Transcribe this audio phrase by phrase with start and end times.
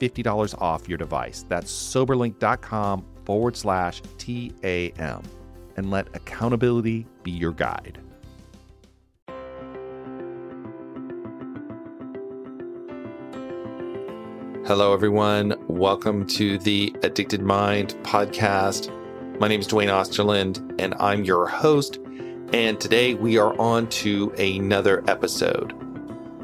[0.00, 1.44] $50 off your device.
[1.48, 5.22] That's soberlink.com forward slash TAM.
[5.76, 8.00] And let accountability be your guide.
[14.68, 15.54] Hello, everyone.
[15.66, 18.92] Welcome to the Addicted Mind podcast.
[19.40, 21.98] My name is Duane Osterlind, and I'm your host.
[22.52, 25.87] And today we are on to another episode.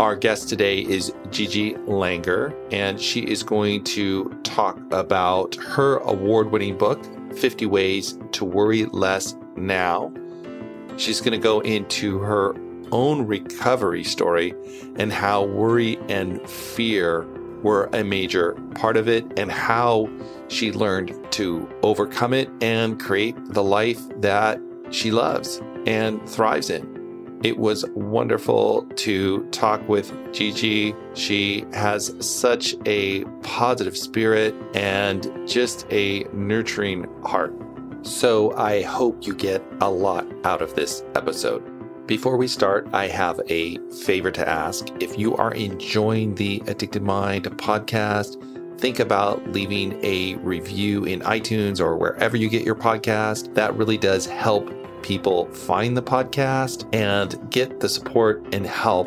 [0.00, 6.50] Our guest today is Gigi Langer, and she is going to talk about her award
[6.50, 7.00] winning book,
[7.36, 10.12] 50 Ways to Worry Less Now.
[10.96, 12.56] She's going to go into her
[12.90, 14.52] own recovery story
[14.96, 17.24] and how worry and fear
[17.62, 20.10] were a major part of it and how
[20.48, 26.93] she learned to overcome it and create the life that she loves and thrives in.
[27.44, 30.94] It was wonderful to talk with Gigi.
[31.12, 37.52] She has such a positive spirit and just a nurturing heart.
[38.00, 41.62] So I hope you get a lot out of this episode.
[42.06, 44.88] Before we start, I have a favor to ask.
[44.98, 48.40] If you are enjoying the Addicted Mind podcast,
[48.80, 53.54] think about leaving a review in iTunes or wherever you get your podcast.
[53.54, 54.70] That really does help
[55.04, 59.06] people find the podcast and get the support and help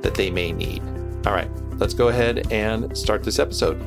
[0.00, 0.82] that they may need.
[1.26, 3.78] All right, let's go ahead and start this episode.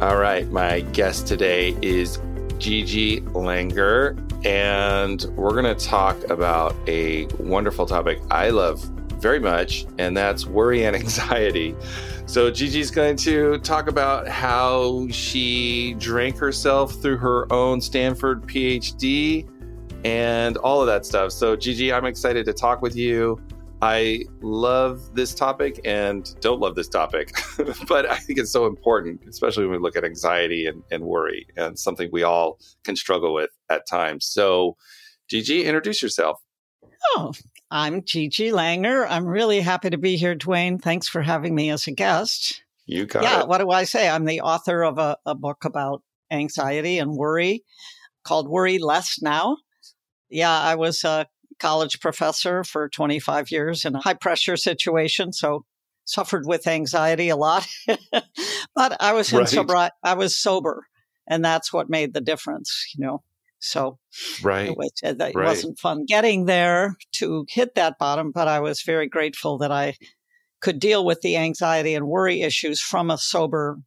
[0.00, 2.18] All right, my guest today is
[2.58, 8.80] Gigi Langer, and we're going to talk about a wonderful topic I love
[9.20, 11.76] very much, and that's worry and anxiety.
[12.30, 19.48] So, Gigi's going to talk about how she drank herself through her own Stanford PhD
[20.04, 21.32] and all of that stuff.
[21.32, 23.36] So, Gigi, I'm excited to talk with you.
[23.82, 27.32] I love this topic and don't love this topic,
[27.88, 31.48] but I think it's so important, especially when we look at anxiety and, and worry
[31.56, 34.24] and something we all can struggle with at times.
[34.24, 34.76] So,
[35.28, 36.40] Gigi, introduce yourself.
[37.16, 37.32] Oh,
[37.70, 39.06] I'm Gigi Langer.
[39.08, 40.78] I'm really happy to be here, Duane.
[40.78, 42.62] Thanks for having me as a guest.
[42.86, 43.48] You got yeah, it.
[43.48, 44.08] what do I say?
[44.08, 47.64] I'm the author of a, a book about anxiety and worry
[48.24, 49.58] called Worry Less Now.
[50.28, 51.26] Yeah, I was a
[51.60, 55.32] college professor for 25 years in a high pressure situation.
[55.32, 55.64] So
[56.04, 57.66] suffered with anxiety a lot,
[58.74, 59.48] but I was in Right.
[59.48, 59.90] sober.
[60.02, 60.86] I was sober,
[61.28, 62.92] and that's what made the difference.
[62.96, 63.22] You know,
[63.60, 63.98] so
[64.42, 64.68] Right.
[64.68, 65.34] it, was, it Right.
[65.34, 69.96] wasn't fun getting there to hit that bottom, but I was very grateful that I
[70.60, 73.78] could deal with the anxiety and worry issues from a sober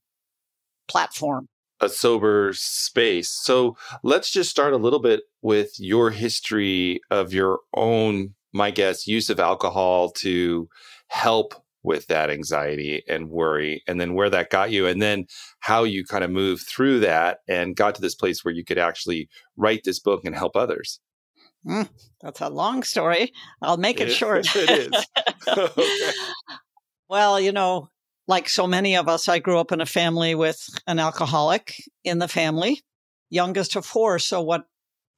[0.87, 1.47] platform.
[1.79, 3.29] a sober space.
[3.29, 9.05] So let's just start a little bit with your history of your own, my guess,
[9.07, 10.69] use of alcohol to
[11.07, 15.25] help with that anxiety and worry, and then where that got you, and then
[15.59, 18.77] how you kind of moved through that and got to this place where you could
[18.77, 19.27] actually
[19.57, 20.99] write this book and help others.
[21.67, 21.89] Mm,
[22.21, 23.31] that's a long story.
[23.61, 24.45] I'll make it It- short.
[24.55, 25.05] it is.
[25.57, 26.11] Okay.
[27.09, 27.89] Well, you know,
[28.27, 30.57] like so many of us, I grew up in a family with
[30.87, 32.81] an alcoholic in the family,
[33.29, 34.19] youngest of four.
[34.19, 34.63] So, what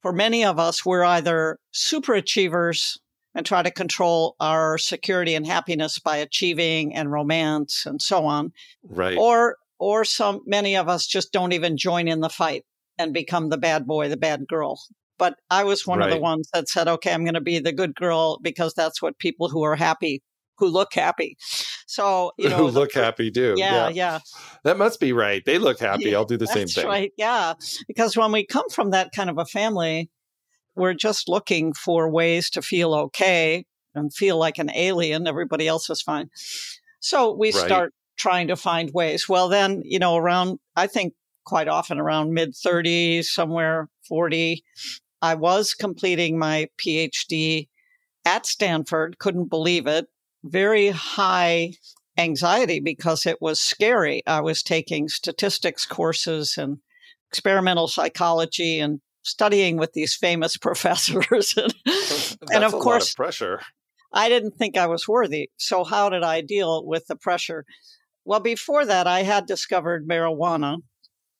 [0.02, 2.98] for many of us, we're either super achievers
[3.36, 8.52] and try to control our security and happiness by achieving and romance and so on,
[8.82, 9.16] Right.
[9.16, 12.64] or or some many of us just don't even join in the fight
[12.98, 14.80] and become the bad boy, the bad girl.
[15.18, 17.72] But I was one of the ones that said, "Okay, I'm going to be the
[17.72, 20.22] good girl because that's what people who are happy,
[20.58, 21.36] who look happy."
[21.86, 23.54] So you know, Who look fir- happy do.
[23.58, 24.20] Yeah, yeah,
[24.64, 25.42] That must be right.
[25.44, 26.04] They look happy.
[26.10, 26.86] Yeah, I'll do the same thing.
[26.86, 27.12] right.
[27.18, 27.52] Yeah,
[27.86, 30.08] because when we come from that kind of a family,
[30.76, 33.64] we're just looking for ways to feel okay
[33.94, 35.26] and feel like an alien.
[35.26, 36.30] Everybody else is fine.
[37.00, 37.64] So we right.
[37.64, 39.28] start trying to find ways.
[39.28, 41.14] Well, then, you know, around, I think
[41.44, 44.62] quite often around mid 30s, somewhere 40,
[45.22, 47.68] I was completing my PhD
[48.24, 50.06] at Stanford, couldn't believe it.
[50.44, 51.72] Very high
[52.18, 54.22] anxiety because it was scary.
[54.26, 56.78] I was taking statistics courses and
[57.30, 61.54] experimental psychology and studying with these famous professors.
[61.56, 61.74] and,
[62.52, 63.60] and of course, of pressure.
[64.12, 65.50] I didn't think I was worthy.
[65.58, 67.64] So, how did I deal with the pressure?
[68.24, 70.78] Well, before that, I had discovered marijuana,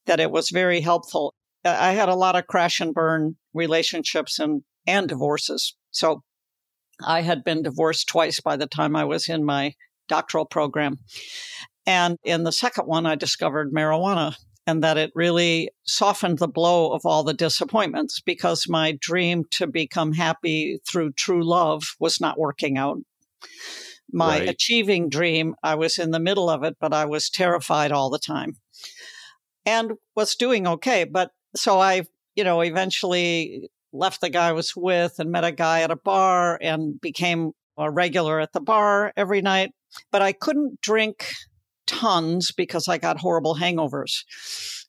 [0.06, 1.34] that it was very helpful.
[1.64, 5.74] I had a lot of crash and burn relationships and, and divorces.
[5.90, 6.22] So,
[7.04, 9.74] I had been divorced twice by the time I was in my
[10.08, 10.98] doctoral program.
[11.86, 14.36] And in the second one, I discovered marijuana
[14.66, 19.66] and that it really softened the blow of all the disappointments because my dream to
[19.66, 22.98] become happy through true love was not working out.
[24.12, 24.48] My right.
[24.48, 28.18] achieving dream, I was in the middle of it, but I was terrified all the
[28.18, 28.56] time
[29.64, 31.04] and was doing okay.
[31.04, 32.02] But so I,
[32.34, 35.96] you know, eventually left the guy I was with and met a guy at a
[35.96, 39.72] bar and became a regular at the bar every night.
[40.10, 41.32] But I couldn't drink
[41.86, 44.24] tons because I got horrible hangovers.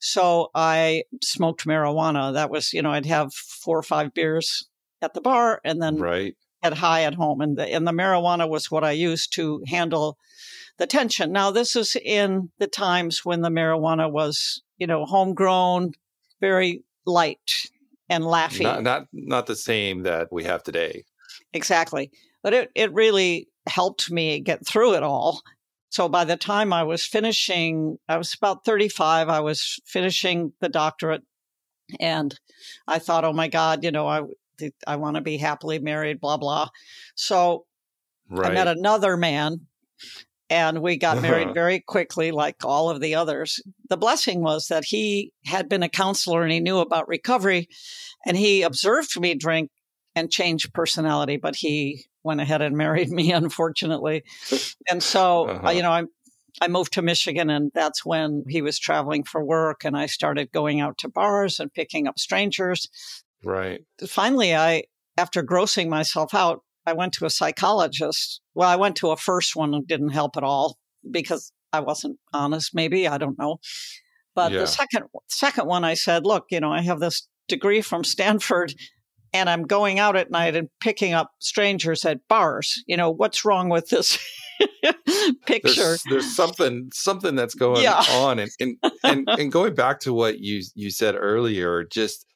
[0.00, 2.32] So I smoked marijuana.
[2.34, 4.68] That was, you know, I'd have four or five beers
[5.00, 6.36] at the bar and then right.
[6.62, 7.40] get high at home.
[7.40, 10.18] And the, and the marijuana was what I used to handle
[10.78, 11.32] the tension.
[11.32, 15.92] Now, this is in the times when the marijuana was, you know, homegrown,
[16.40, 17.70] very light
[18.08, 18.64] and laughing.
[18.64, 21.04] Not, not, not the same that we have today.
[21.52, 22.10] Exactly.
[22.42, 25.42] But it, it really helped me get through it all.
[25.90, 30.68] So by the time I was finishing, I was about 35, I was finishing the
[30.68, 31.22] doctorate
[31.98, 32.38] and
[32.86, 34.22] I thought, oh my God, you know, I,
[34.86, 36.68] I want to be happily married, blah, blah.
[37.14, 37.64] So
[38.28, 38.50] right.
[38.50, 39.66] I met another man
[40.50, 41.54] and we got married uh-huh.
[41.54, 43.60] very quickly, like all of the others.
[43.88, 47.68] The blessing was that he had been a counselor and he knew about recovery
[48.26, 49.70] and he observed me drink
[50.18, 54.24] and change personality, but he went ahead and married me, unfortunately.
[54.90, 55.70] And so, uh-huh.
[55.70, 56.04] you know, I
[56.62, 60.50] I moved to Michigan, and that's when he was traveling for work, and I started
[60.50, 62.88] going out to bars and picking up strangers.
[63.44, 63.80] Right.
[64.06, 64.84] Finally, I,
[65.16, 68.40] after grossing myself out, I went to a psychologist.
[68.54, 70.78] Well, I went to a first one and didn't help at all
[71.08, 72.74] because I wasn't honest.
[72.74, 73.58] Maybe I don't know.
[74.34, 74.60] But yeah.
[74.60, 78.74] the second second one, I said, "Look, you know, I have this degree from Stanford,
[79.32, 82.82] and I'm going out at night and picking up strangers at bars.
[82.86, 84.18] You know, what's wrong with this
[85.46, 85.74] picture?
[85.74, 88.02] There's, there's, something something that's going yeah.
[88.12, 92.26] on, and, and and and going back to what you you said earlier, just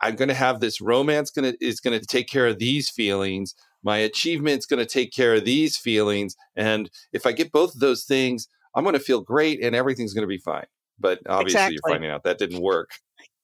[0.00, 2.90] I'm going to have this romance going to is going to take care of these
[2.90, 3.54] feelings.
[3.84, 7.80] My achievement's going to take care of these feelings, and if I get both of
[7.80, 10.66] those things, I'm going to feel great, and everything's going to be fine.
[10.98, 11.74] But obviously, exactly.
[11.74, 12.90] you're finding out that didn't work.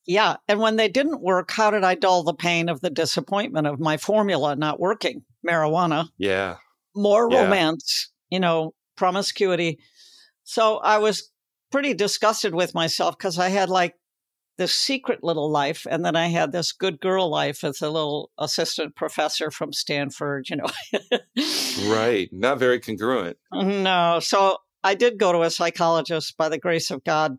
[0.09, 0.37] Yeah.
[0.49, 3.79] And when they didn't work, how did I dull the pain of the disappointment of
[3.79, 5.23] my formula not working?
[5.47, 6.09] Marijuana.
[6.17, 6.57] Yeah.
[6.97, 7.45] More yeah.
[7.45, 9.79] romance, you know, promiscuity.
[10.45, 11.31] So I was
[11.71, 13.97] pretty disgusted with myself because I had like
[14.57, 15.87] this secret little life.
[15.89, 20.49] And then I had this good girl life as a little assistant professor from Stanford,
[20.49, 20.67] you know.
[21.95, 22.31] right.
[22.33, 23.37] Not very congruent.
[23.53, 24.21] No.
[24.23, 27.37] So I did go to a psychologist by the grace of God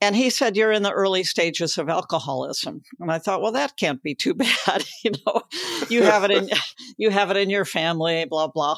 [0.00, 2.82] and he said, You're in the early stages of alcoholism.
[2.98, 4.34] And I thought, well, that can't be too
[4.66, 4.84] bad.
[5.04, 5.42] you know,
[5.88, 6.48] you have it in
[6.98, 8.76] you have it in your family, blah, blah.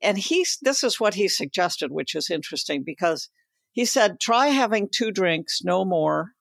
[0.00, 3.28] And he's this is what he suggested, which is interesting because
[3.72, 6.32] he said, try having two drinks, no more,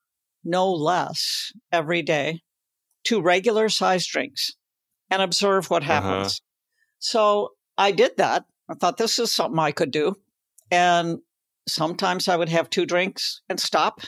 [0.44, 2.42] no less, every day,
[3.04, 4.52] two regular sized drinks,
[5.10, 6.02] and observe what uh-huh.
[6.02, 6.26] happens.
[6.34, 6.48] Uh-huh.
[7.00, 8.46] So I did that.
[8.70, 10.16] I thought this is something I could do.
[10.70, 11.20] And
[11.68, 14.02] sometimes I would have two drinks and stop.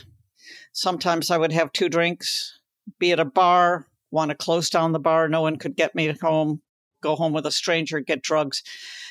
[0.72, 2.60] Sometimes I would have two drinks,
[3.00, 5.28] be at a bar, want to close down the bar.
[5.28, 6.62] No one could get me home,
[7.02, 8.64] go home with a stranger, get drugs.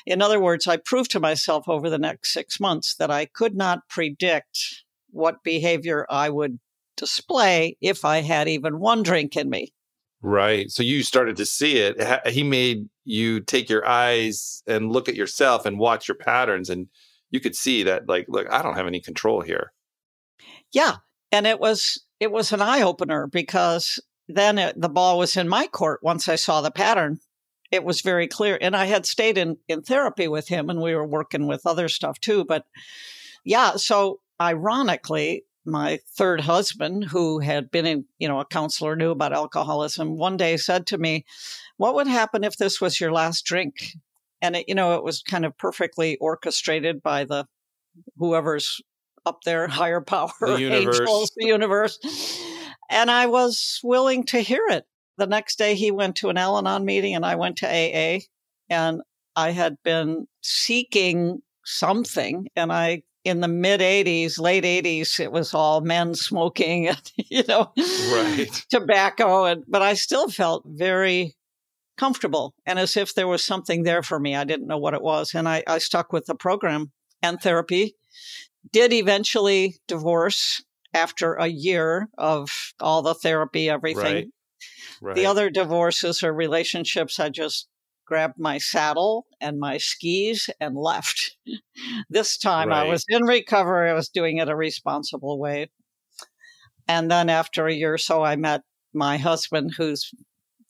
[0.05, 3.55] In other words, I proved to myself over the next six months that I could
[3.55, 6.59] not predict what behavior I would
[6.97, 9.73] display if I had even one drink in me.
[10.21, 10.71] Right.
[10.71, 12.27] So you started to see it.
[12.27, 16.87] He made you take your eyes and look at yourself and watch your patterns and
[17.33, 19.73] you could see that like look i don't have any control here
[20.71, 20.95] yeah
[21.31, 23.99] and it was it was an eye-opener because
[24.29, 27.19] then it, the ball was in my court once i saw the pattern
[27.71, 30.95] it was very clear and i had stayed in in therapy with him and we
[30.95, 32.65] were working with other stuff too but
[33.43, 39.11] yeah so ironically my third husband, who had been in, you know, a counselor, knew
[39.11, 41.25] about alcoholism, one day said to me,
[41.77, 43.95] What would happen if this was your last drink?
[44.43, 47.47] And it, you know, it was kind of perfectly orchestrated by the
[48.17, 48.81] whoever's
[49.25, 50.99] up there, higher power, the universe.
[50.99, 51.99] angels, the universe.
[52.91, 54.85] And I was willing to hear it.
[55.17, 58.19] The next day, he went to an Al Anon meeting and I went to AA.
[58.69, 59.01] And
[59.35, 62.47] I had been seeking something.
[62.55, 67.43] And I, in the mid 80s, late 80s, it was all men smoking and, you
[67.47, 68.65] know, right.
[68.69, 69.45] tobacco.
[69.45, 71.35] And, but I still felt very
[72.03, 74.35] comfortable and as if there was something there for me.
[74.35, 75.33] I didn't know what it was.
[75.33, 76.91] And I, I stuck with the program
[77.21, 77.95] and therapy.
[78.73, 80.61] Did eventually divorce
[80.93, 82.49] after a year of
[82.81, 84.03] all the therapy, everything.
[84.03, 84.27] Right.
[85.01, 85.15] Right.
[85.15, 87.69] The other divorces or relationships, I just
[88.05, 91.37] grabbed my saddle and my skis and left.
[92.09, 92.85] this time Right.
[92.85, 93.89] I was in recovery.
[93.89, 95.69] I was doing it a responsible way.
[96.85, 98.61] And then after a year or so, I met
[98.93, 100.11] my husband, who's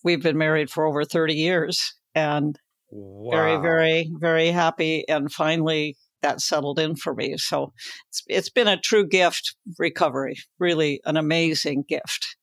[0.03, 2.59] we've been married for over 30 years and
[2.91, 5.07] very, very, very happy.
[5.07, 7.37] And finally, that settled in for me.
[7.37, 7.73] So
[8.09, 12.37] it's, it's been a true gift, recovery, really an amazing gift.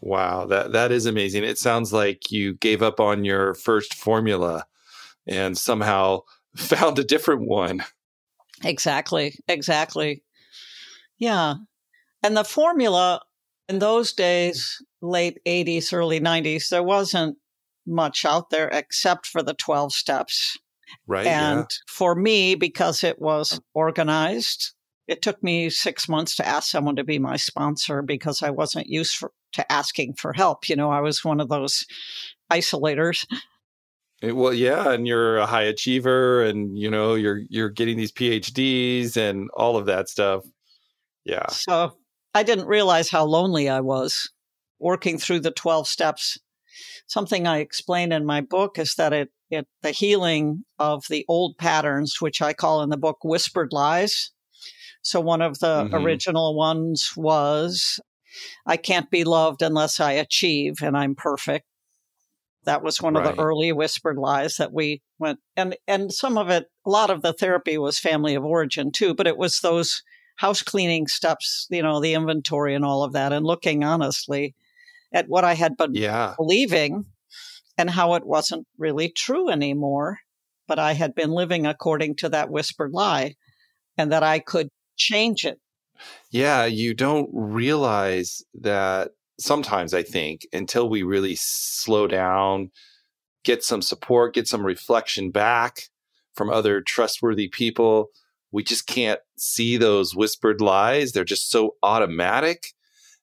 [0.00, 1.44] Wow, that that is amazing.
[1.44, 4.66] It sounds like you gave up on your first formula
[5.28, 6.22] and somehow
[6.56, 7.84] found a different one.
[8.64, 9.38] Exactly.
[9.48, 10.22] Exactly.
[11.18, 11.54] Yeah.
[12.22, 13.20] And the formula
[13.72, 17.38] in those days, late 80s, early 90s, there wasn't
[17.86, 20.58] much out there except for the 12 steps.
[21.06, 21.26] Right?
[21.26, 24.74] And for me, because it was organized,
[25.08, 28.88] it took me six months to ask someone to be my sponsor because I wasn't
[28.88, 30.68] used for, to asking for help.
[30.68, 31.86] You know, I was one of those
[32.52, 33.26] isolators.
[34.22, 34.32] yeah.
[34.32, 39.16] Well, yeah, and you're a high achiever and you know, you're you're getting these PhDs
[39.16, 40.44] and all of that stuff.
[41.24, 41.46] Yeah.
[41.48, 41.96] So
[42.34, 44.30] I didn't realize how lonely I was
[44.78, 46.38] working through the 12 steps.
[47.06, 51.58] Something I explain in my book is that it, it the healing of the old
[51.58, 54.30] patterns, which I call in the book whispered lies.
[55.02, 55.94] So one of the Mhm.
[55.94, 58.00] original ones was
[58.66, 61.66] I can't be loved unless I achieve and I'm perfect.
[62.64, 66.48] That was one of the early whispered lies that we went and and some of
[66.50, 70.02] it a lot of the therapy was family of origin too, but it was those
[70.36, 74.54] house cleaning steps, you know, the inventory and all of that and looking honestly
[75.12, 76.34] at what I had been Yeah.
[76.36, 77.06] believing
[77.78, 80.18] and how it wasn't really true anymore,
[80.66, 83.34] but I had been living according to that whispered lie
[83.96, 85.58] and that I could change it.
[86.30, 92.70] Yeah, you don't realize that sometimes I think until we really slow down,
[93.44, 95.82] get some support, get some reflection back
[96.34, 98.08] from other trustworthy people,
[98.52, 101.12] we just can't see those whispered lies.
[101.12, 102.68] They're just so automatic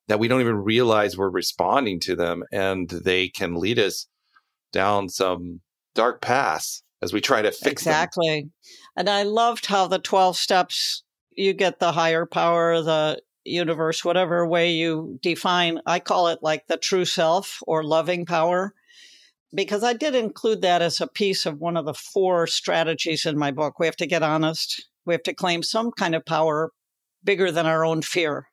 [0.07, 4.07] that we don't even realize we're responding to them and they can lead us
[4.73, 5.61] down some
[5.93, 7.91] dark paths as we try to fix them.
[7.91, 8.49] exactly.
[8.97, 14.45] And I loved how the 12 steps you get the higher power, the universe, whatever
[14.45, 15.79] way you define.
[15.85, 18.73] I call it like the true self or loving power
[19.53, 23.37] because I did include that as a piece of one of the four strategies in
[23.37, 23.79] my book.
[23.79, 24.87] We have to get honest.
[25.09, 26.69] We have to claim some kind of power
[27.23, 28.45] bigger than our own fear,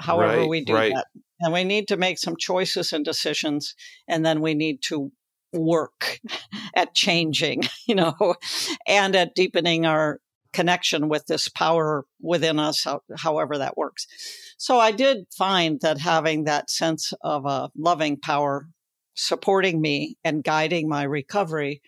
[0.00, 0.92] however Right, we do right.
[0.94, 1.06] that.
[1.40, 3.74] And we need to make some choices and decisions,
[4.06, 5.12] and then we need to
[5.54, 6.20] work
[6.76, 8.34] at changing, you know,
[8.86, 10.20] and at deepening our
[10.52, 14.06] connection with this power within us, how- however that works.
[14.58, 18.68] So I did find that having that sense of a loving power
[19.14, 21.80] supporting me and guiding my recovery,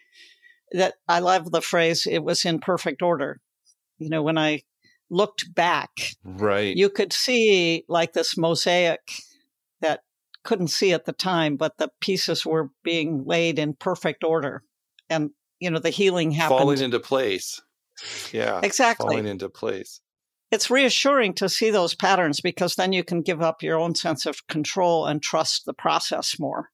[0.72, 3.40] that I love the phrase, it was in perfect order.
[3.98, 4.62] You know, when I
[5.10, 5.90] looked back,
[6.24, 6.76] Right.
[6.76, 9.00] you could see like this mosaic
[9.80, 10.00] that
[10.42, 14.62] couldn't see at the time, but the pieces were being laid in perfect order.
[15.08, 16.58] And, you know, the healing happened.
[16.58, 17.60] falling into place.
[18.32, 18.60] Yeah.
[18.62, 19.04] exactly.
[19.14, 20.00] Falling into place.
[20.52, 24.26] it's reassuring to see those patterns because then you can give up your own sense
[24.26, 26.68] of control and trust the process more.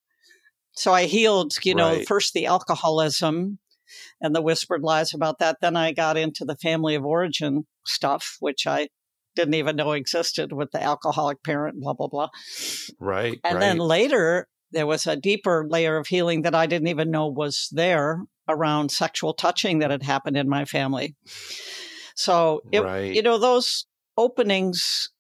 [0.73, 2.07] So I healed, you know, Right.
[2.09, 3.59] first the alcoholism
[4.21, 5.59] and the whispered lies about that.
[5.61, 8.89] Then I got into the family of origin stuff, which I
[9.35, 12.29] didn't even know existed with the alcoholic parent, blah, blah, blah.
[13.01, 13.41] Right.
[13.45, 13.61] And right.
[13.61, 17.69] then later, there was a deeper layer of healing that I didn't even know was
[17.73, 21.15] there around sexual touching that had happened in my family.
[22.15, 23.15] So, it, Right.
[23.15, 25.11] you know, those openings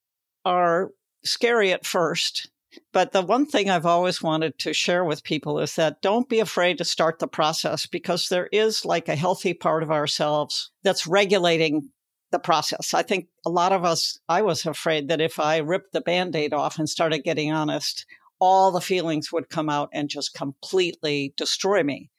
[0.44, 0.90] are
[1.24, 2.50] scary at first.
[2.92, 6.40] But the one thing I've always wanted to share with people is that don't be
[6.40, 11.06] afraid to start the process because there is like a healthy part of ourselves that's
[11.06, 11.90] regulating
[12.30, 12.94] the process.
[12.94, 16.34] I think a lot of us, I was afraid that if I ripped the band
[16.34, 18.06] aid off and started getting honest,
[18.40, 22.10] all the feelings would come out and just completely destroy me.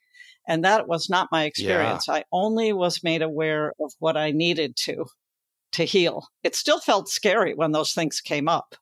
[0.46, 2.06] And that was not my experience.
[2.06, 2.14] Yeah.
[2.14, 5.06] I only was made aware of what I needed to
[5.72, 6.28] to heal.
[6.42, 8.76] It still felt scary when those things came up,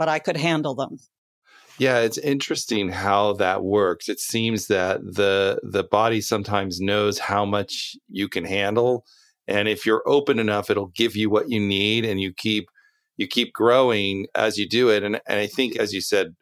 [0.00, 0.98] but I could handle them.
[1.78, 4.08] Yeah, it's interesting how that works.
[4.08, 9.04] It seems that the the body sometimes knows how much you can handle
[9.46, 12.68] and if you're open enough it'll give you what you need and you keep
[13.16, 16.34] you keep growing as you do it and and I think as you said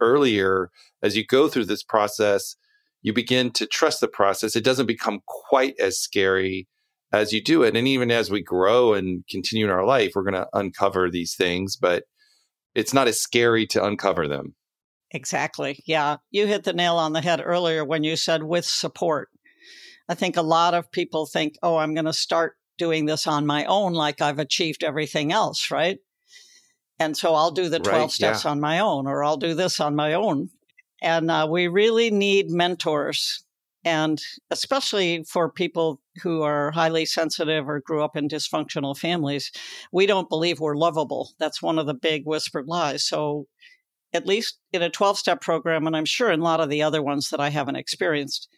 [0.00, 0.70] earlier
[1.02, 2.56] as you go through this process
[3.02, 4.54] you begin to trust the process.
[4.54, 6.68] It doesn't become quite as scary
[7.12, 7.74] as you do it.
[7.74, 11.34] And even as we grow and continue in our life, we're going to uncover these
[11.34, 12.04] things, but
[12.74, 14.54] it's not as scary to uncover them.
[15.10, 15.82] Exactly.
[15.86, 16.18] Yeah.
[16.30, 19.28] You hit the nail on the head earlier when you said with support.
[20.08, 23.46] I think a lot of people think, oh, I'm going to start doing this on
[23.46, 25.98] my own, like I've achieved everything else, right?
[26.98, 28.50] And so I'll do the 12 right, steps yeah.
[28.50, 30.50] on my own, or I'll do this on my own.
[31.02, 33.44] And uh, we really need mentors.
[33.84, 34.20] And
[34.50, 39.50] especially for people who are highly sensitive or grew up in dysfunctional families,
[39.90, 41.30] we don't believe we're lovable.
[41.38, 43.06] That's one of the big whispered lies.
[43.06, 43.46] So,
[44.12, 46.82] at least in a 12 step program, and I'm sure in a lot of the
[46.82, 48.48] other ones that I haven't experienced,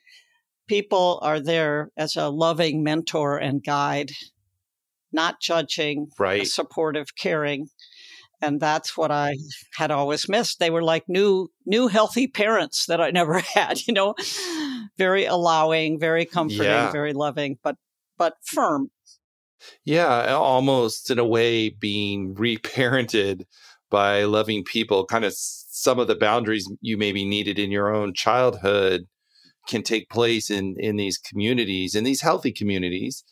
[0.67, 4.13] people are there as a loving mentor and guide,
[5.13, 6.47] not judging, right.
[6.47, 7.69] supportive, caring
[8.43, 9.37] and that's what I
[9.77, 10.59] had always missed.
[10.59, 13.87] They were like new, new healthy parents that I never had.
[13.87, 14.15] You know,
[14.99, 16.91] very allowing, very comforting, yeah.
[16.91, 17.77] very loving, but
[18.19, 18.91] but firm.
[19.85, 23.45] Yeah, almost in a way being reparented
[23.91, 25.07] by loving people.
[25.07, 29.07] Kind of some of the boundaries you maybe needed in your own childhood
[29.69, 33.23] can take place in in these communities, in these healthy communities,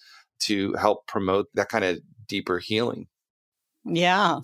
[0.40, 1.98] to help promote that kind of
[2.28, 3.08] deeper healing.
[3.84, 4.40] Yeah,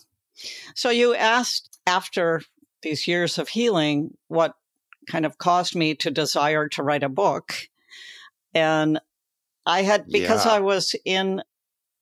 [0.74, 2.42] so you asked after
[2.82, 4.54] these years of healing what
[5.08, 7.68] kind of caused me to desire to write a book.
[8.54, 9.00] And
[9.64, 10.52] I had, because yeah.
[10.52, 11.42] I was in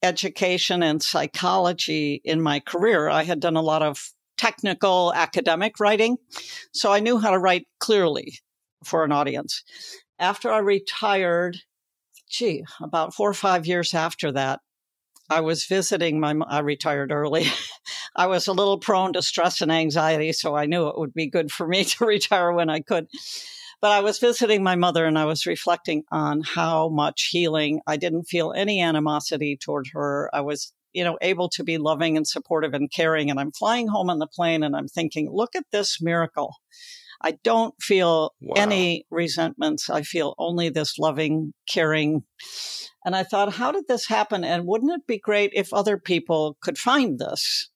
[0.02, 6.16] education and psychology in my career, I had done a lot of technical academic writing.
[6.72, 8.38] So I knew how to write clearly
[8.84, 9.62] for an audience.
[10.18, 11.58] After I retired,
[12.28, 14.60] gee, about four or five years after that,
[15.30, 17.46] I was visiting my, I retired early.
[18.16, 21.28] I was a little prone to stress and anxiety, so I knew it would be
[21.28, 23.08] good for me to retire when I could.
[23.80, 27.80] But I was visiting my mother and I was reflecting on how much healing.
[27.86, 30.30] I didn't feel any animosity toward her.
[30.32, 33.30] I was, you know, able to be loving and supportive and caring.
[33.30, 36.54] And I'm flying home on the plane and I'm thinking, look at this miracle.
[37.24, 38.52] I don't feel wow.
[38.54, 39.88] any resentments.
[39.88, 42.24] I feel only this loving, caring.
[43.02, 44.44] And I thought, how did this happen?
[44.44, 47.70] And wouldn't it be great if other people could find this?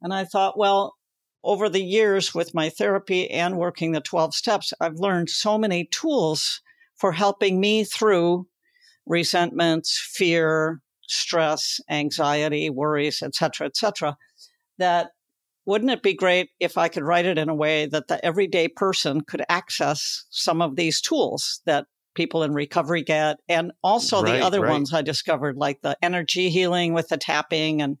[0.00, 0.94] And I thought, well,
[1.42, 5.84] over the years with my therapy and working the 12 steps, I've learned so many
[5.86, 6.62] tools
[6.96, 8.46] for helping me through
[9.06, 14.16] resentments, fear, stress, anxiety, worries, etc., etc.
[14.78, 15.10] that
[15.68, 18.68] wouldn't it be great if I could write it in a way that the everyday
[18.68, 24.38] person could access some of these tools that people in recovery get and also right,
[24.38, 24.70] the other right.
[24.70, 27.98] ones I discovered like the energy healing with the tapping and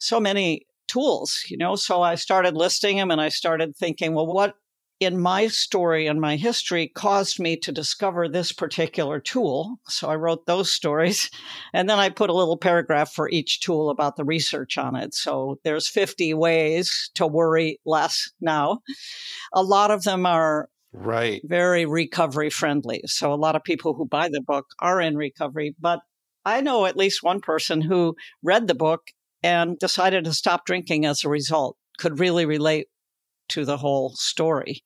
[0.00, 1.76] so many tools, you know.
[1.76, 4.54] So I started listing them and I started thinking, well, what
[5.04, 9.78] in my story and my history caused me to discover this particular tool.
[9.88, 11.30] So I wrote those stories.
[11.72, 15.14] And then I put a little paragraph for each tool about the research on it.
[15.14, 18.80] So there's 50 ways to worry less now.
[19.52, 24.04] A lot of them are right very recovery friendly so a lot of people who
[24.04, 26.00] buy the book are in recovery but
[26.44, 29.00] i know at least one person who read the book
[29.42, 32.88] and decided to stop drinking as a result, could really relate
[33.52, 34.82] to the whole story.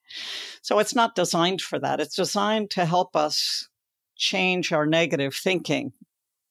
[0.63, 2.01] So it's not designed for that.
[2.01, 3.69] It's designed to help us
[4.17, 5.93] change our negative thinking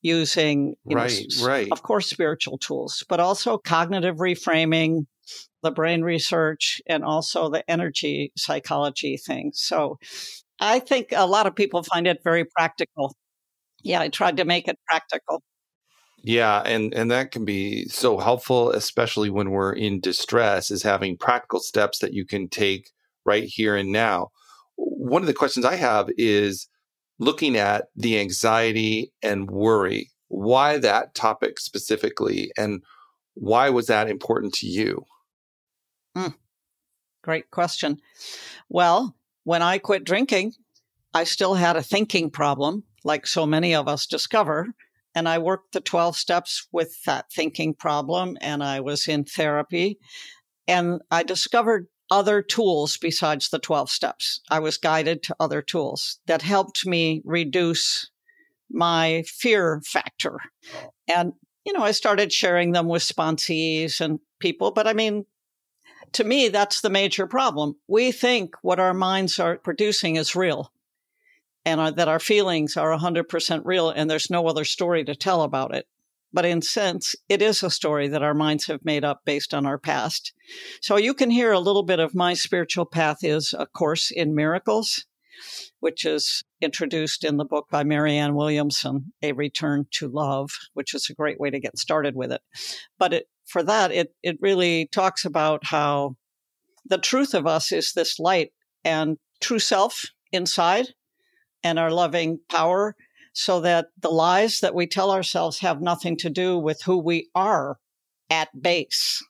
[0.01, 1.67] using, right, know, right.
[1.71, 5.08] of course, spiritual tools, but also cognitive reframing,
[5.63, 9.60] the brain research, and also the energy psychology things.
[9.60, 9.97] So
[10.60, 13.15] I think a lot of people find it very practical.
[13.84, 15.41] Yeah, I tried to make it practical.
[16.27, 21.17] Yeah, and and that can be so helpful, especially when we're in distress, is having
[21.17, 22.89] practical steps that you can take
[23.27, 24.31] right here and now.
[24.75, 26.67] One of the questions I have is
[27.19, 30.09] looking at the anxiety and worry.
[30.27, 32.81] Why that topic specifically, and
[33.35, 35.05] why was that important to you?
[36.17, 36.33] Mm,
[37.21, 38.01] great question.
[38.67, 40.53] Well, when I quit drinking,
[41.13, 44.73] I still had a thinking problem, like so many of us discover
[45.15, 49.97] and I worked the 12 steps with that thinking problem, and I was in therapy.
[50.67, 54.41] And I discovered other tools besides the 12 steps.
[54.51, 58.12] I was guided to other tools that helped me reduce
[58.69, 60.39] my fear factor.
[61.08, 61.34] And,
[61.65, 64.71] you know, I started sharing them with sponsees and people.
[64.71, 65.25] But I mean,
[66.13, 67.75] to me, that's the major problem.
[67.88, 70.71] We think what our minds are producing is real
[71.65, 75.41] and our, that our feelings are 100% real and there's no other story to tell
[75.41, 75.88] about it.
[76.32, 79.65] But in sense, it is a story that our minds have made up based on
[79.65, 80.34] our past.
[80.82, 84.36] So you can hear a little bit of my spiritual path is a course in
[84.36, 85.06] miracles,
[85.80, 91.10] which is introduced in the book by Marianne Williamson, A Return to Love, which is
[91.10, 92.41] a great way to get started with it.
[92.99, 96.17] But it, for that, it, it really talks about how
[96.86, 98.51] the truth of us is this light
[98.84, 100.88] and true self inside
[101.65, 102.95] and our loving power
[103.34, 107.28] so that the lies that we tell ourselves have nothing to do with who we
[107.34, 107.80] are
[108.30, 109.21] at base.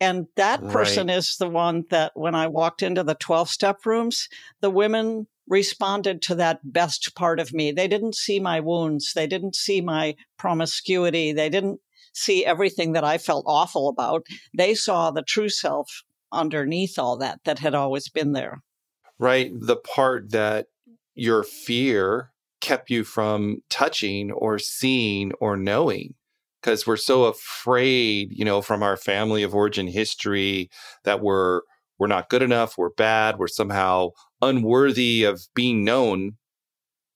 [0.00, 1.16] And that person right.
[1.16, 4.28] is the one that when I walked into the 12 step rooms,
[4.60, 7.72] the women responded to that best part of me.
[7.72, 9.12] They didn't see my wounds.
[9.14, 11.32] They didn't see my promiscuity.
[11.32, 11.80] They didn't
[12.12, 14.24] see everything that I felt awful about.
[14.56, 18.62] They saw the true self underneath all that that had always been there.
[19.18, 19.50] Right.
[19.52, 20.66] The part that
[21.16, 26.14] your fear kept you from touching or seeing or knowing?
[26.62, 30.70] Because we're so afraid you know from our family of origin history
[31.04, 31.62] that we're
[31.98, 34.10] we're not good enough we're bad we're somehow
[34.42, 36.36] unworthy of being known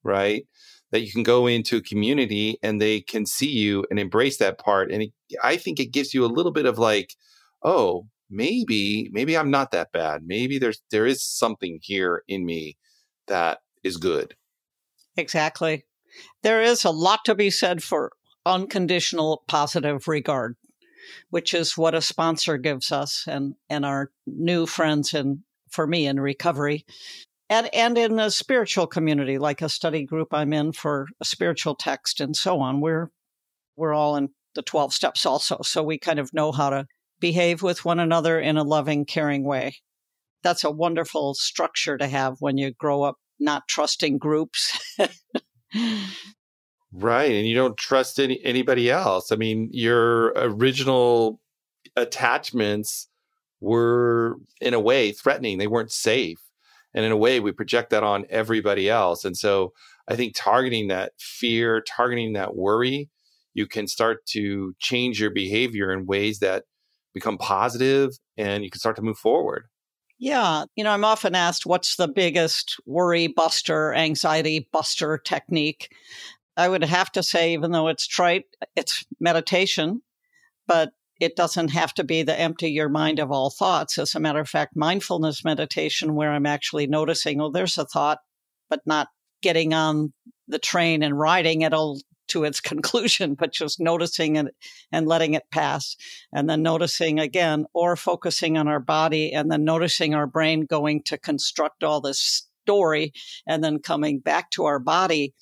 [0.03, 0.45] right?
[0.93, 4.59] That you can go into a community and they can see you and embrace that
[4.59, 7.15] part and it, i think it gives you a little bit of like
[7.63, 10.23] oh maybe maybe i'm not that bad.
[10.25, 12.77] Maybe there's there is something here in me
[13.27, 14.35] that is good.
[15.17, 15.85] Exactly.
[16.43, 18.13] There is a lot to be said for
[18.47, 20.57] unconditional positive regard,
[21.31, 25.41] which is what a sponsor gives us and, and our new friends and
[25.71, 26.85] for me in recovery.
[27.49, 31.75] And, and in a spiritual community, like a study group I'm in for a spiritual
[31.75, 33.11] text and so on, we're
[33.77, 35.59] we're all in the 12 steps also.
[35.63, 36.87] So we kind of know how to
[37.19, 39.77] behave with one another in a loving, caring way.
[40.43, 44.79] That's a wonderful structure to have when you grow up not trusting groups.
[46.93, 47.33] right.
[47.33, 49.33] And you don't trust any, anybody else.
[49.33, 51.41] I mean, your original
[51.97, 53.09] attachments
[53.61, 56.39] were, in a way, threatening, they weren't safe.
[56.95, 59.25] And in a way, we project that on everybody else.
[59.25, 59.73] And so
[60.09, 63.09] I think targeting that fear, targeting that worry,
[63.55, 66.65] you can start to change your behavior in ways that
[67.15, 69.67] become positive and you can start to move forward.
[70.21, 70.65] Yeah.
[70.77, 75.89] You know, I'm often asked what's the biggest worry buster, anxiety buster technique?
[76.59, 78.45] I would have to say, even though it's trite,
[78.77, 80.03] it's meditation,
[80.69, 80.91] but
[81.23, 83.97] it doesn't have to be the empty your mind of all thoughts.
[83.97, 88.19] As a matter of fact, mindfulness meditation, where I'm actually noticing, oh, there's a thought,
[88.69, 89.09] but not
[89.43, 90.13] getting on
[90.49, 94.55] the train and riding it all to its conclusion, but just noticing it
[94.91, 95.97] and letting it pass.
[96.33, 101.03] And then noticing again, or focusing on our body and then noticing our brain going
[101.05, 103.13] to construct all this story
[103.47, 105.35] and then coming back to our body.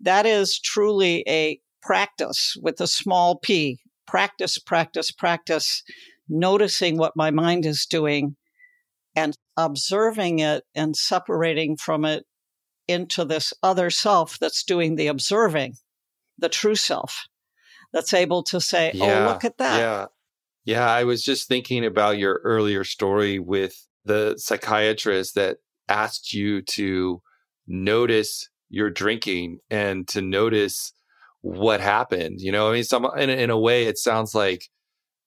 [0.00, 3.80] That is truly a practice with a small p.
[4.06, 5.82] Practice, practice, practice,
[6.28, 8.36] noticing what my mind is doing
[9.14, 12.24] and observing it and separating from it
[12.88, 15.74] into this other self that's doing the observing
[16.38, 17.26] the true self
[17.92, 19.78] that's able to say, oh, yeah, oh, look at that.
[19.78, 20.06] Yeah.
[20.64, 20.90] Yeah.
[20.90, 27.22] I was just thinking about your earlier story with the psychiatrist that asked you to
[27.66, 30.92] notice your drinking and to notice
[31.42, 32.40] what happened.
[32.40, 34.68] You know, I mean, some in, in a way, it sounds like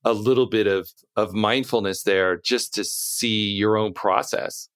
[0.04, 4.70] a little bit of of mindfulness there just to see your own process.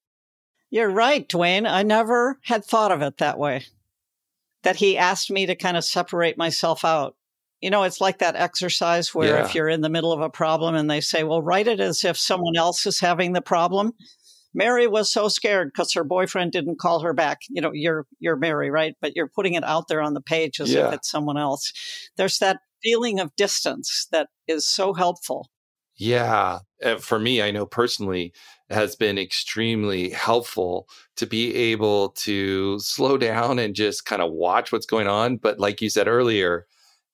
[0.70, 1.66] You're right, Duane.
[1.66, 3.64] I never had thought of it that way
[4.62, 7.16] that he asked me to kind of separate myself out.
[7.60, 9.44] You know, it's like that exercise where yeah.
[9.44, 12.04] if you're in the middle of a problem and they say, well, write it as
[12.04, 13.92] if someone else is having the problem.
[14.54, 17.40] Mary was so scared because her boyfriend didn't call her back.
[17.48, 18.96] You know, you're you're Mary, right?
[19.00, 20.88] But you're putting it out there on the page as yeah.
[20.88, 21.72] if it's someone else.
[22.16, 25.50] There's that feeling of distance that is so helpful.
[25.96, 26.60] Yeah.
[26.82, 28.32] Uh, for me, I know personally,
[28.70, 34.72] has been extremely helpful to be able to slow down and just kind of watch
[34.72, 35.36] what's going on.
[35.36, 36.66] But like you said earlier,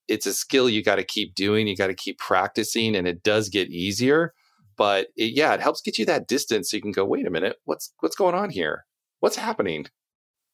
[0.09, 3.23] it's a skill you got to keep doing, you got to keep practicing, and it
[3.23, 4.35] does get easier.
[4.77, 7.31] But it, yeah, it helps get you that distance so you can go, wait a
[7.31, 8.85] minute, what's what's going on here?
[9.21, 9.87] What's happening?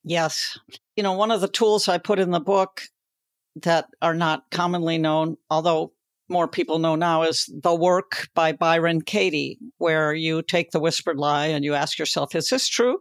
[0.05, 0.59] Yes.
[0.97, 2.83] You know, one of the tools I put in the book
[3.62, 5.93] that are not commonly known, although
[6.33, 11.18] more people know now, is The Work by Byron Katie, where you take the whispered
[11.18, 12.99] lie and you ask yourself, is this true?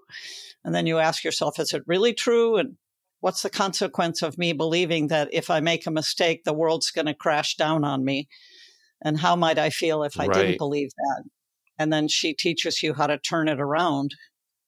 [0.63, 2.58] And then you ask yourself, is it really true?
[2.58, 2.76] And
[3.22, 7.08] what's the consequence of me believing that if I make a mistake, the world's going
[7.08, 8.28] to crash down on me?
[9.04, 10.34] And how might I feel if I right.
[10.34, 11.24] didn't believe that?
[11.80, 14.13] And then she teaches you how to turn it around.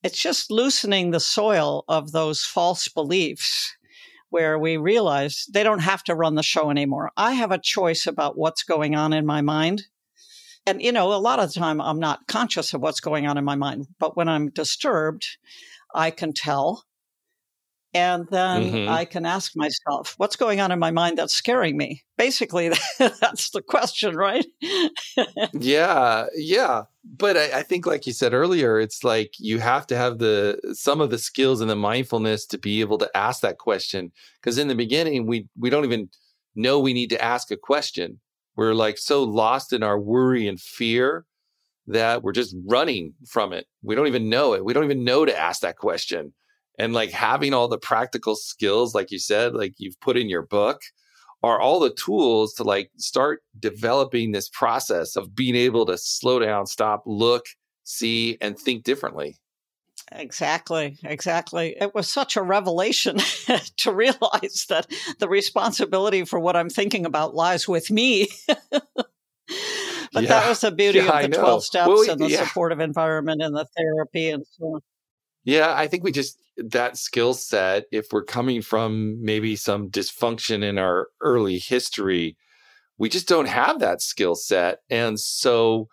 [0.01, 3.75] It's just loosening the soil of those false beliefs
[4.33, 7.11] where we realize they don't have to run the show anymore.
[7.15, 9.83] I have a choice about what's going on in my mind.
[10.65, 13.37] And, you know, a lot of the time I'm not conscious of what's going on
[13.37, 15.37] in my mind, but when I'm disturbed,
[15.93, 16.83] I can tell.
[17.93, 18.89] And then mm-hmm.
[18.89, 22.01] I can ask myself, what's going on in my mind that's scaring me?
[22.17, 24.47] Basically, that's the question, right?
[25.53, 26.85] yeah, yeah.
[27.05, 30.57] But I, I, think, like you said earlier, it's like you have to have the
[30.73, 34.11] some of the skills and the mindfulness to be able to ask that question.
[34.39, 36.09] Because in the beginning, we we don't even
[36.55, 38.19] know we need to ask a question.
[38.55, 41.25] We're like so lost in our worry and fear
[41.87, 43.67] that we're just running from it.
[43.81, 44.63] We don't even know it.
[44.63, 46.33] We don't even know to ask that question.
[46.79, 50.43] And like having all the practical skills, like you said, like you've put in your
[50.43, 50.81] book,
[51.43, 56.39] are all the tools to like start developing this process of being able to slow
[56.39, 57.45] down, stop, look,
[57.83, 59.35] see, and think differently.
[60.11, 61.75] Exactly, exactly.
[61.79, 63.17] It was such a revelation
[63.77, 64.87] to realize that
[65.19, 68.29] the responsibility for what I'm thinking about lies with me.
[70.13, 70.29] But yeah.
[70.29, 72.45] that was the beauty yeah, of the 12 steps well, and the yeah.
[72.45, 74.81] supportive environment and the therapy and so on.
[75.43, 80.63] Yeah, I think we just, that skill set, if we're coming from maybe some dysfunction
[80.63, 82.37] in our early history,
[82.97, 84.79] we just don't have that skill set.
[84.89, 85.89] And so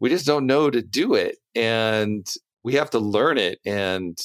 [0.00, 1.36] we just don't know to do it.
[1.54, 2.26] And
[2.62, 4.16] we have to learn it and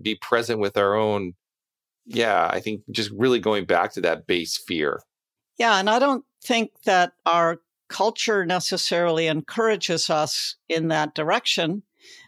[0.00, 1.34] be present with our own.
[2.04, 5.00] Yeah, I think just really going back to that base fear.
[5.58, 5.78] Yeah.
[5.78, 11.82] And I don't think that our culture necessarily encourages us in that direction.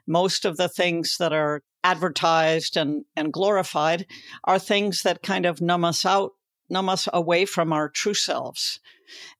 [0.07, 4.07] Most of the things that are advertised and, and glorified
[4.45, 6.33] are things that kind of numb us out,
[6.69, 8.81] numb us away from our true selves.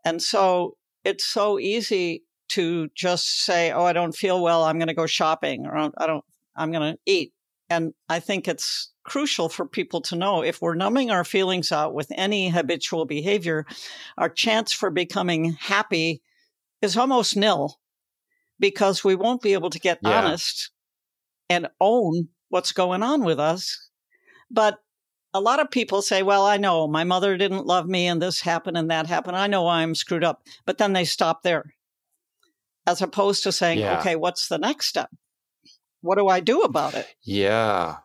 [0.05, 4.63] And so it's so easy to just say, Oh, I don't feel well.
[4.65, 7.33] I'm going to go shopping or oh, I don't, I'm going to eat.
[7.71, 11.95] And I think it's crucial for people to know if we're numbing our feelings out
[11.95, 13.67] with any habitual behavior,
[14.19, 16.23] our chance for becoming happy
[16.83, 17.79] is almost nil
[18.61, 20.19] because we won't be able to get yeah.
[20.19, 20.71] honest
[21.49, 23.91] and own what's going on with us.
[24.49, 24.79] But
[25.35, 28.41] a lot of people say, well, I know my mother didn't love me and this
[28.41, 29.37] happened and that happened.
[29.37, 30.45] I know I'm screwed up.
[30.65, 31.75] But then they stop there
[32.87, 33.99] as opposed to saying, yeah.
[33.99, 35.11] okay, what's the next step?
[36.01, 37.09] What do I do about it?
[37.23, 37.97] Yeah.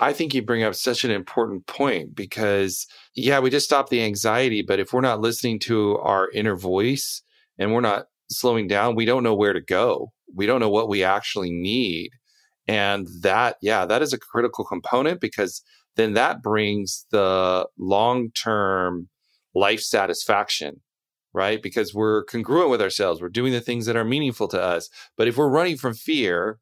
[0.00, 4.02] I think you bring up such an important point because, yeah, we just stop the
[4.02, 4.62] anxiety.
[4.62, 7.22] But if we're not listening to our inner voice
[7.56, 10.12] and we're not slowing down, we don't know where to go.
[10.34, 12.10] We don't know what we actually need.
[12.68, 15.62] And that, yeah, that is a critical component because
[15.96, 19.08] then that brings the long term
[19.54, 20.82] life satisfaction,
[21.32, 21.62] right?
[21.62, 23.22] Because we're congruent with ourselves.
[23.22, 24.90] We're doing the things that are meaningful to us.
[25.16, 26.58] But if we're running from fear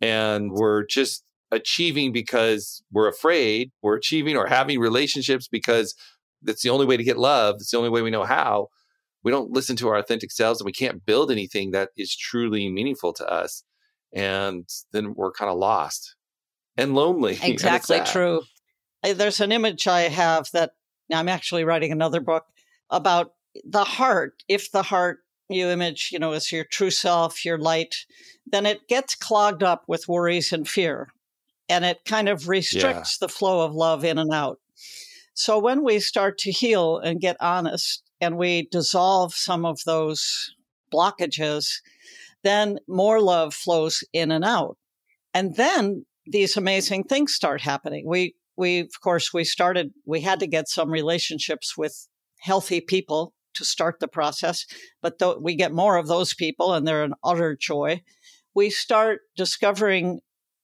[0.00, 5.94] and we're just achieving because we're afraid, we're achieving or having relationships because
[6.42, 8.68] that's the only way to get love, it's the only way we know how.
[9.24, 12.70] We don't listen to our authentic selves and we can't build anything that is truly
[12.70, 13.64] meaningful to us.
[14.14, 16.14] And then we're kind of lost
[16.76, 17.38] and lonely.
[17.42, 18.42] Exactly and true.
[19.02, 20.72] There's an image I have that
[21.12, 22.46] I'm actually writing another book
[22.90, 23.32] about
[23.64, 24.42] the heart.
[24.48, 25.18] If the heart
[25.50, 28.06] you image, you know, is your true self, your light,
[28.46, 31.08] then it gets clogged up with worries and fear
[31.68, 33.26] and it kind of restricts yeah.
[33.26, 34.58] the flow of love in and out.
[35.34, 40.54] So when we start to heal and get honest and we dissolve some of those
[40.92, 41.80] blockages,
[42.44, 44.76] then more love flows in and out.
[45.34, 48.04] And then these amazing things start happening.
[48.06, 52.06] We, we, of course, we started, we had to get some relationships with
[52.40, 54.66] healthy people to start the process,
[55.02, 58.02] but th- we get more of those people and they're an utter joy.
[58.54, 60.20] We start discovering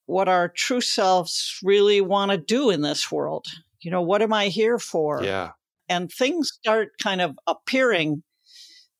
[0.06, 3.46] what our true selves really want to do in this world.
[3.80, 5.22] You know, what am I here for?
[5.22, 5.50] Yeah.
[5.88, 8.22] And things start kind of appearing.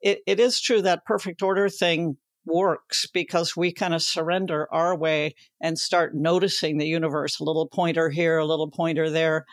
[0.01, 4.97] It, it is true that perfect order thing works because we kind of surrender our
[4.97, 9.45] way and start noticing the universe a little pointer here, a little pointer there.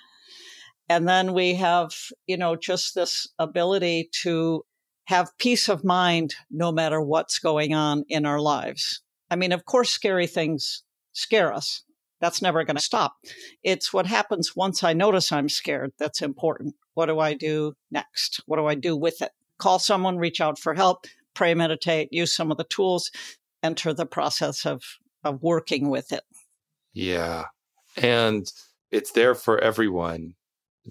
[0.89, 1.91] And then we have,
[2.27, 4.63] you know, just this ability to
[5.05, 9.01] have peace of mind no matter what's going on in our lives.
[9.29, 11.83] I mean, of course, scary things scare us.
[12.19, 13.15] that's never going to stop.
[13.63, 16.75] It's what happens once I notice I'm scared that's important.
[16.93, 18.41] What do I do next?
[18.45, 19.31] What do I do with it?
[19.59, 21.05] Call someone, reach out for help,
[21.37, 23.11] pray, meditate, use some of the tools,
[23.61, 24.81] enter the process of,
[25.23, 26.23] of working with it.
[26.93, 27.45] Yeah.
[27.95, 28.51] And
[28.91, 30.33] it's there for everyone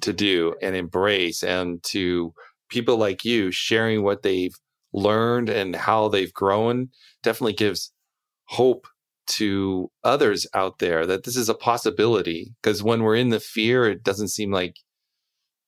[0.03, 2.33] to do and embrace and to
[2.71, 4.55] people like you sharing what they've
[4.93, 6.91] learned and how they've grown
[7.25, 7.93] definitely gives
[8.45, 8.87] hope
[9.27, 12.55] to others out there that this is a possibility.
[12.63, 14.77] Because when we're in the fear, it doesn't seem like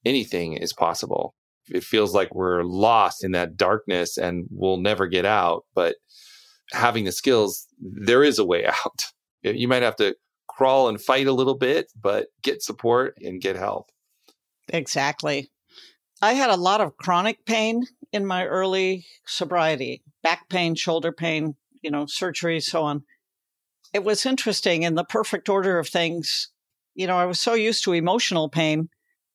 [0.05, 1.35] anything is possible.
[1.70, 5.64] It feels like we're lost in that darkness and we'll never get out.
[5.74, 5.96] But
[6.72, 9.04] having the skills, there is a way out.
[9.42, 10.16] You might have to
[10.48, 13.90] crawl and fight a little bit, but get support and get help.
[14.68, 15.50] Exactly.
[16.20, 21.54] I had a lot of chronic pain in my early sobriety back pain, shoulder pain,
[21.81, 23.04] you know, surgery, so on
[23.92, 26.50] it was interesting in the perfect order of things.
[26.94, 28.88] You know, I was so used to emotional pain,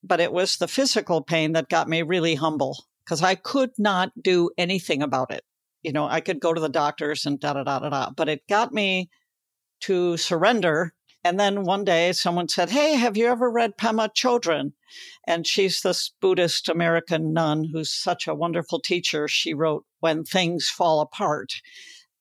[0.03, 4.11] but it was the physical pain that got me really humble because I could not
[4.21, 5.43] do anything about it.
[5.81, 8.29] You know, I could go to the doctors and da da da da da, but
[8.29, 9.09] it got me
[9.81, 10.93] to surrender.
[11.25, 14.73] And then one day someone said, Hey, have you ever read Pema Chodron?
[15.25, 19.27] And she's this Buddhist American nun who's such a wonderful teacher.
[19.27, 21.53] She wrote When Things Fall Apart.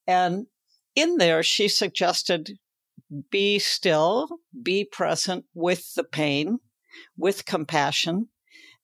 [0.07, 0.47] And
[0.95, 2.59] in there, she suggested
[3.31, 4.29] be still,
[4.62, 6.59] be present with the pain,
[7.16, 8.28] with compassion,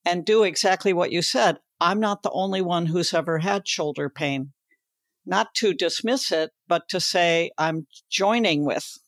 [0.05, 1.59] and do exactly what you said.
[1.81, 4.53] I'm not the only one who's ever had shoulder pain.
[5.25, 8.99] Not to dismiss it, but to say, I'm joining with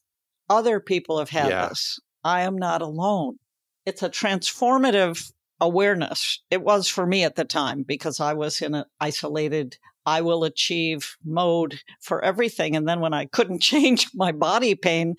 [0.48, 1.68] other people have had yeah.
[1.68, 1.98] this.
[2.22, 3.38] I am not alone.
[3.86, 6.42] It's a transformative awareness.
[6.50, 10.44] It was for me at the time because I was in an isolated I will
[10.44, 12.74] achieve mode for everything.
[12.74, 15.16] And then when I couldn't change my body pain,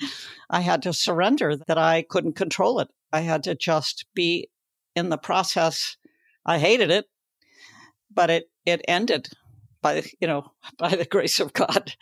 [0.49, 2.89] I had to surrender that I couldn't control it.
[3.13, 4.49] I had to just be
[4.95, 5.97] in the process.
[6.45, 7.05] I hated it,
[8.13, 9.29] but it, it ended
[9.81, 11.93] by, you know, by the grace of God.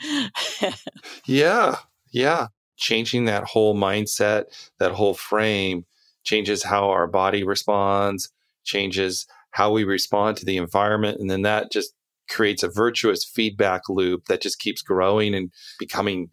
[1.26, 1.78] yeah.
[2.12, 2.48] Yeah.
[2.78, 4.46] Changing that whole mindset,
[4.80, 5.86] that whole frame
[6.24, 8.30] changes how our body responds,
[8.64, 11.20] changes how we respond to the environment.
[11.20, 11.94] And then that just
[12.30, 16.30] creates a virtuous feedback loop that just keeps growing and becoming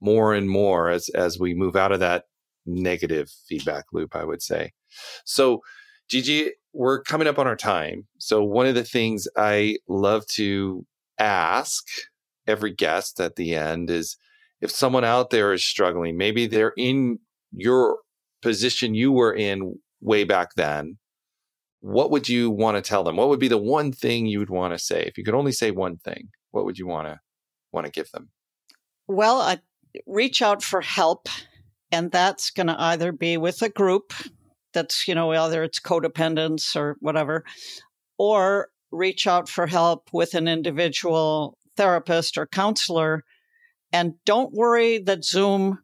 [0.00, 2.24] more and more as as we move out of that
[2.68, 4.72] negative feedback loop i would say
[5.24, 5.60] so
[6.08, 10.84] gigi we're coming up on our time so one of the things i love to
[11.18, 11.84] ask
[12.46, 14.16] every guest at the end is
[14.60, 17.18] if someone out there is struggling maybe they're in
[17.52, 17.98] your
[18.42, 20.98] position you were in way back then
[21.80, 23.16] what would you want to tell them?
[23.16, 25.02] What would be the one thing you would want to say?
[25.02, 27.20] If you could only say one thing, what would you want to
[27.72, 28.30] want to give them?
[29.06, 29.58] Well, I
[30.06, 31.28] reach out for help,
[31.90, 34.12] and that's going to either be with a group
[34.72, 37.44] that's, you know, whether it's codependence or whatever,
[38.18, 43.24] or reach out for help with an individual therapist or counselor.
[43.92, 45.78] And don't worry that Zoom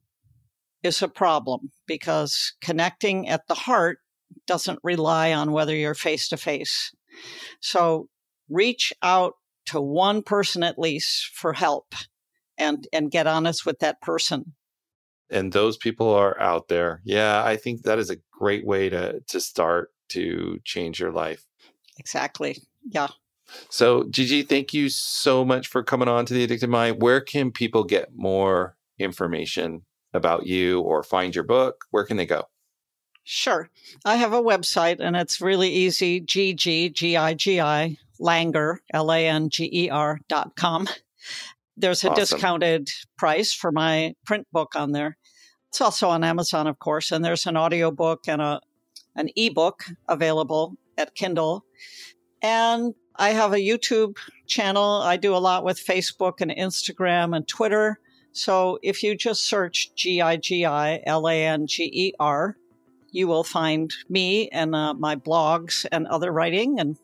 [0.82, 3.98] is a problem because connecting at the heart
[4.46, 6.92] doesn't rely on whether you're face to face.
[7.60, 8.08] So
[8.50, 9.34] reach out
[9.66, 11.94] to one person at least for help
[12.58, 14.52] and and get honest with that person.
[15.30, 17.00] And those people are out there.
[17.04, 21.44] Yeah, I think that is a great way to to start to change your life.
[21.98, 22.58] Exactly.
[22.88, 23.08] Yeah.
[23.68, 27.00] So, Gigi, thank you so much for coming on to the Addicted Mind.
[27.02, 29.82] Where can people get more information
[30.12, 31.84] about you or find your book?
[31.90, 32.44] Where can they go?
[33.24, 33.70] Sure.
[34.04, 39.10] I have a website and it's really easy Gigi, G I G I, Langer, L
[39.10, 40.88] A N G E R dot com.
[41.76, 42.20] There's a awesome.
[42.20, 45.16] discounted price for my print book on there.
[45.68, 48.60] It's also on Amazon, of course, and there's an audio book and a
[49.16, 51.64] an ebook available at Kindle.
[52.42, 55.00] And I have a YouTube channel.
[55.02, 58.00] I do a lot with Facebook and Instagram and Twitter.
[58.32, 62.56] So if you just search G I G I L A N G E R,
[63.14, 66.98] you will find me and uh, my blogs and other writing and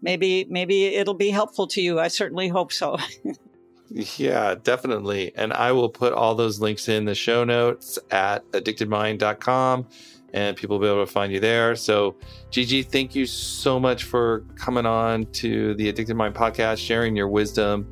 [0.00, 2.96] maybe maybe it'll be helpful to you i certainly hope so
[3.92, 5.32] yeah definitely.
[5.34, 9.86] And i will put all those links in the show notes at addictedmind.com
[10.34, 11.76] and people will be able to find you there.
[11.76, 12.16] So
[12.50, 17.28] gigi thank you so much for coming on to the addicted mind podcast sharing your
[17.28, 17.86] wisdom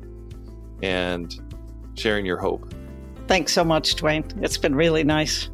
[0.81, 1.35] and
[1.95, 2.73] sharing your hope.
[3.27, 4.25] Thanks so much Duane.
[4.41, 5.49] It's been really nice.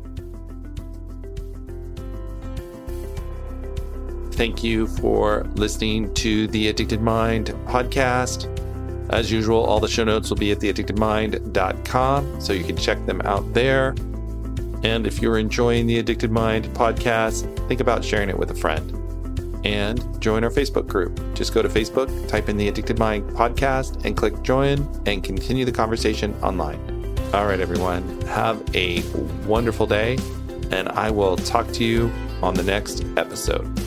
[4.37, 8.45] Thank you for listening to the Addicted Mind podcast.
[9.09, 13.21] As usual, all the show notes will be at theaddictedmind.com, so you can check them
[13.21, 13.95] out there.
[14.83, 18.93] And if you're enjoying the Addicted Mind podcast, think about sharing it with a friend.
[19.65, 21.19] And join our Facebook group.
[21.33, 25.65] Just go to Facebook, type in the Addicted Mind podcast, and click join and continue
[25.65, 26.79] the conversation online.
[27.33, 29.01] All right, everyone, have a
[29.45, 30.17] wonderful day,
[30.71, 33.86] and I will talk to you on the next episode.